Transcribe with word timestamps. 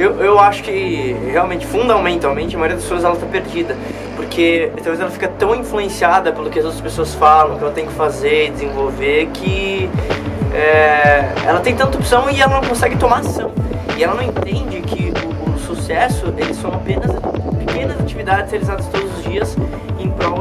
Eu, 0.00 0.18
eu 0.18 0.38
acho 0.38 0.62
que 0.62 1.14
realmente, 1.30 1.66
fundamentalmente, 1.66 2.56
a 2.56 2.58
maioria 2.58 2.76
das 2.76 2.84
pessoas 2.84 3.04
ela 3.04 3.16
tá 3.16 3.26
perdida. 3.26 3.76
Porque 4.16 4.72
talvez 4.76 4.98
ela 4.98 5.10
fica 5.10 5.28
tão 5.28 5.54
influenciada 5.54 6.32
pelo 6.32 6.48
que 6.48 6.58
as 6.58 6.64
outras 6.64 6.80
pessoas 6.80 7.14
falam, 7.14 7.58
que 7.58 7.62
ela 7.62 7.72
tem 7.72 7.84
que 7.84 7.92
fazer, 7.92 8.50
desenvolver, 8.50 9.28
que 9.34 9.90
é, 10.54 11.30
ela 11.44 11.60
tem 11.60 11.76
tanta 11.76 11.98
opção 11.98 12.30
e 12.30 12.40
ela 12.40 12.54
não 12.54 12.66
consegue 12.66 12.96
tomar 12.96 13.18
ação. 13.18 13.52
E 13.94 14.02
ela 14.02 14.14
não 14.14 14.22
entende 14.22 14.80
que 14.80 15.12
o, 15.22 15.50
o 15.50 15.58
sucesso, 15.58 16.32
eles 16.38 16.56
são 16.56 16.72
apenas 16.72 17.10
pequenas 17.58 18.00
atividades 18.00 18.52
realizadas 18.52 18.86
todos 18.86 19.18
os 19.18 19.24
dias 19.24 19.54
em 19.98 20.08
prol 20.12 20.39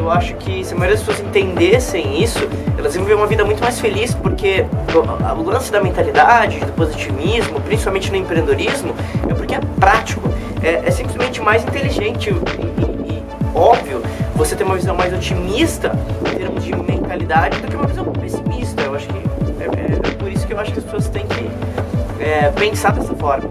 Eu 0.00 0.10
acho 0.10 0.34
que 0.36 0.64
se 0.64 0.72
a 0.72 0.76
maioria 0.78 0.96
das 0.96 1.06
pessoas 1.06 1.28
entendessem 1.28 2.22
isso, 2.22 2.48
elas 2.78 2.96
iam 2.96 3.04
viver 3.04 3.16
uma 3.16 3.26
vida 3.26 3.44
muito 3.44 3.60
mais 3.60 3.78
feliz, 3.78 4.14
porque 4.14 4.64
o, 4.94 5.40
o 5.40 5.42
lance 5.42 5.70
da 5.70 5.78
mentalidade, 5.82 6.58
do 6.58 6.72
positivismo, 6.72 7.60
principalmente 7.60 8.10
no 8.10 8.16
empreendedorismo, 8.16 8.94
é 9.28 9.34
porque 9.34 9.54
é 9.54 9.60
prático, 9.78 10.26
é, 10.62 10.86
é 10.86 10.90
simplesmente 10.90 11.42
mais 11.42 11.64
inteligente 11.64 12.30
e, 12.30 12.32
e, 12.32 13.12
e, 13.12 13.22
óbvio 13.54 14.00
você 14.34 14.56
ter 14.56 14.64
uma 14.64 14.76
visão 14.76 14.96
mais 14.96 15.12
otimista 15.12 15.92
em 16.32 16.34
termos 16.38 16.64
de 16.64 16.74
mentalidade 16.74 17.60
do 17.60 17.68
que 17.68 17.76
uma 17.76 17.86
visão 17.86 18.06
pessimista. 18.06 18.80
Eu 18.80 18.94
acho 18.94 19.06
que 19.06 19.18
é, 19.18 19.64
é, 19.64 20.12
é 20.12 20.14
por 20.14 20.32
isso 20.32 20.46
que 20.46 20.54
eu 20.54 20.58
acho 20.58 20.72
que 20.72 20.78
as 20.78 20.84
pessoas 20.86 21.08
têm 21.10 21.26
que 21.26 22.24
é, 22.24 22.50
pensar 22.52 22.92
dessa 22.92 23.14
forma. 23.14 23.50